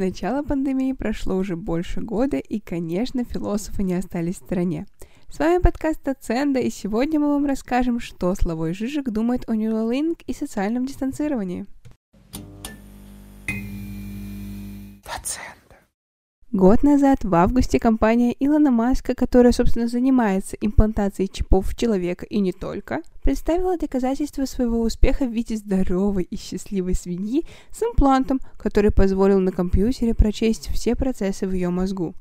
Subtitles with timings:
[0.00, 4.86] начала пандемии прошло уже больше года, и, конечно, философы не остались в стороне.
[5.28, 10.22] С вами подкаст Аценда, и сегодня мы вам расскажем, что Славой Жижик думает о Neuralink
[10.26, 11.66] и социальном дистанцировании.
[16.52, 22.40] Год назад, в августе, компания Илона Маска, которая, собственно, занимается имплантацией чипов в человека и
[22.40, 28.90] не только, представила доказательства своего успеха в виде здоровой и счастливой свиньи с имплантом, который
[28.90, 32.14] позволил на компьютере прочесть все процессы в ее мозгу.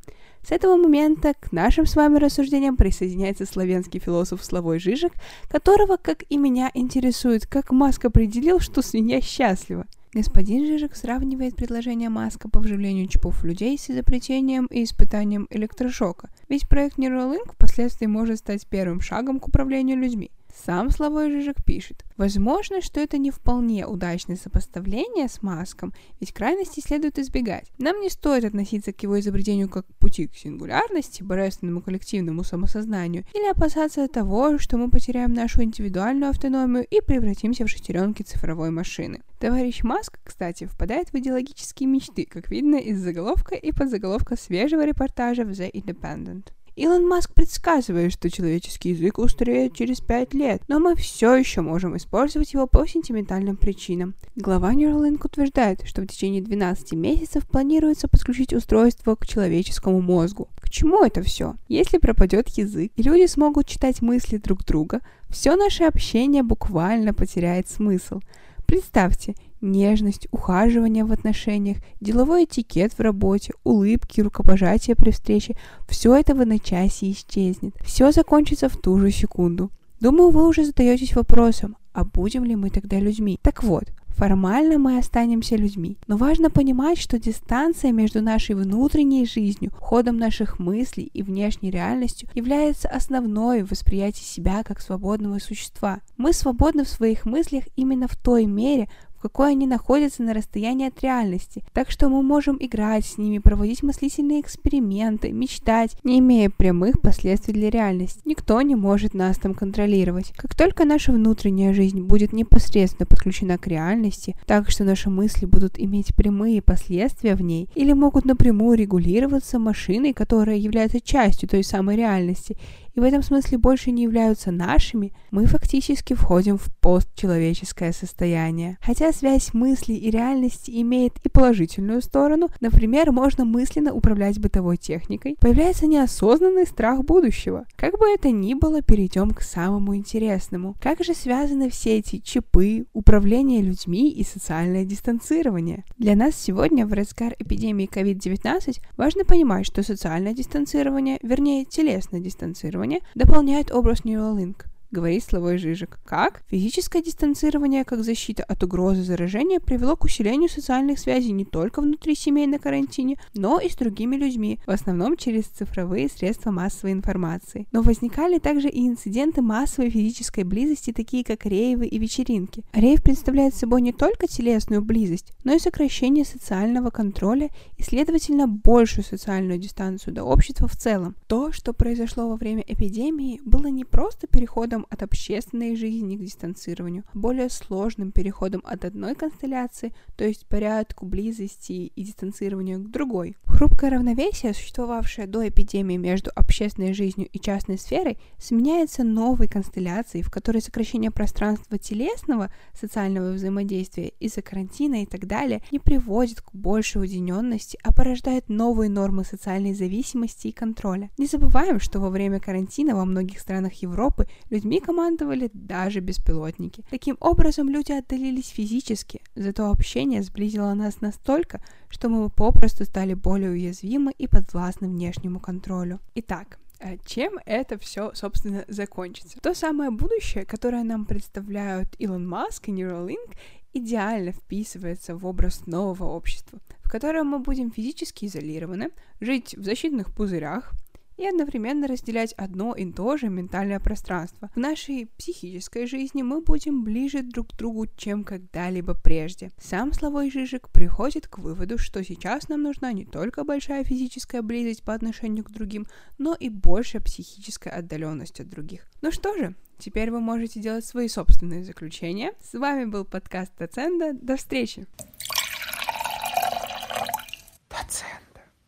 [0.48, 5.13] С этого момента к нашим с вами рассуждениям присоединяется славянский философ Славой Жижик,
[5.48, 12.09] которого, как и меня, интересует, как Маск определил, что свинья счастлива– Господин Жижик сравнивает предложение
[12.09, 18.08] Маска по вживлению чипов в людей с изобретением и испытанием электрошока, ведь проект Neuralink впоследствии
[18.08, 20.32] может стать первым шагом к управлению людьми.
[20.53, 26.80] Сам Славой Жижик пишет, возможно, что это не вполне удачное сопоставление с Маском, ведь крайности
[26.80, 27.71] следует избегать.
[27.77, 33.49] Нам не стоит относиться к его изобретению как пути к сингулярности, божественному коллективному самосознанию, или
[33.49, 39.21] опасаться того, что мы потеряем нашу индивидуальную автономию и превратимся в шестеренки цифровой машины.
[39.40, 45.43] Товарищ Маск, кстати, впадает в идеологические мечты, как видно из заголовка и подзаголовка свежего репортажа
[45.43, 46.48] в The Independent.
[46.80, 51.98] Илон Маск предсказывает, что человеческий язык устареет через пять лет, но мы все еще можем
[51.98, 54.16] использовать его по сентиментальным причинам.
[54.38, 60.48] Глава Neuralink утверждает, что в течение 12 месяцев планируется подключить устройство к человеческому мозгу.
[60.55, 61.55] К чему это все?
[61.68, 67.68] Если пропадет язык, и люди смогут читать мысли друг друга, все наше общение буквально потеряет
[67.68, 68.22] смысл.
[68.66, 75.56] Представьте, нежность, ухаживание в отношениях, деловой этикет в работе, улыбки, рукопожатия при встрече–
[75.88, 77.75] все это в одночасье исчезнет.
[77.84, 79.72] Все закончится в ту же секунду.
[80.00, 83.38] Думаю, вы уже задаетесь вопросом, а будем ли мы тогда людьми?
[83.41, 89.72] Так вот, формально мы останемся людьми, но важно понимать, что дистанция между нашей внутренней жизнью,
[89.75, 96.00] ходом наших мыслей и внешней реальностью является основной в восприятии себя как свободного существа.
[96.18, 100.88] Мы свободны в своих мыслях именно в той мере, в какой они находятся на расстоянии
[100.88, 106.50] от реальности, так что мы можем играть с ними, проводить мыслительные эксперименты, мечтать, не имея
[106.50, 108.22] прямых последствий для реальности.
[108.24, 110.31] Никто не может нас там контролировать.
[110.38, 115.78] Как только наша внутренняя жизнь будет непосредственно подключена к реальности, так что наши мысли будут
[115.78, 121.97] иметь прямые последствия в ней, или могут напрямую регулироваться машиной, которая является частью той самой
[121.97, 122.56] реальности,
[123.00, 128.78] и в этом смысле больше не являются нашими, мы фактически входим в постчеловеческое состояние.
[128.82, 135.38] Хотя связь мысли и реальности имеет и положительную сторону, например, можно мысленно управлять бытовой техникой,
[135.40, 137.66] появляется неосознанный страх будущего.
[137.78, 140.76] Как бы это ни было, перейдем к самому интересному.
[140.82, 145.86] Как же связаны все эти чипы, управление людьми и социальное дистанцирование?
[145.98, 152.89] Для нас сегодня в разгар эпидемии COVID-19 важно понимать, что социальное дистанцирование, вернее телесное дистанцирование,
[152.90, 156.00] дистанцирования дополняет образ Neuralink говорит Славой Жижик.
[156.06, 156.44] Как?
[156.48, 162.16] Физическое дистанцирование как защита от угрозы заражения привело к усилению социальных связей не только внутри
[162.16, 167.68] семей на карантине, но и с другими людьми, в основном через цифровые средства массовой информации.
[167.72, 172.64] Но возникали также и инциденты массовой физической близости, такие как рейвы и вечеринки.
[172.74, 179.06] Рейв представляет собой не только телесную близость, но и сокращение социального контроля и, следовательно, большую
[179.06, 181.16] социальную дистанцию до общества в целом.
[181.28, 186.22] То, что произошло во время эпидемии, было не просто переходом переходом от общественной жизни к
[186.22, 193.35] дистанцированию, более сложным переходом от одной констелляции, то есть порядку, близости и дистанцированию к другой.
[193.45, 200.31] Хрупкое равновесие, существовавшее до эпидемии между общественной жизнью и частной сферой, сменяется новой констелляцией, в
[200.31, 207.01] которой сокращение пространства телесного, социального взаимодействия из-за карантина и так далее не приводит к большей
[207.01, 211.09] уединенности, а порождает новые нормы социальной зависимости и контроля.
[211.17, 216.84] Не забываем, что во время карантина во многих странах Европы людьми людьми командовали даже беспилотники.
[216.90, 221.59] Таким образом, люди отдалились физически, зато общение сблизило нас настолько,
[221.90, 225.99] что мы попросту стали более уязвимы и подвластны внешнему контролю.
[226.16, 229.40] Итак, э, чем это все, собственно, закончится.
[229.41, 233.35] То самое будущее, которое нам представляют Илон Маск и Neuralink,
[233.73, 240.14] идеально вписывается в образ нового общества, в котором мы будем физически изолированы, жить в защитных
[240.14, 240.73] пузырях,
[241.20, 244.50] и одновременно разделять одно и то же ментальное пространство.
[244.56, 249.52] В нашей психической жизни мы будем ближе друг к другу, чем когда-либо прежде.
[249.60, 254.84] Сам Славой Жижик приходит к выводу, что сейчас нам нужна не только большая физическая близость
[254.84, 258.89] по отношению к другим, но и большая психическая отдаленность от других.
[259.01, 262.31] Ну что же, теперь вы можете делать свои собственные заключения.
[262.42, 264.13] С вами был подкаст Таценда.
[264.13, 264.88] До встречи!